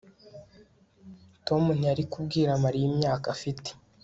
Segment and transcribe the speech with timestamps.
[1.47, 3.69] Tom ntiyari kubwira Mariya imyaka afite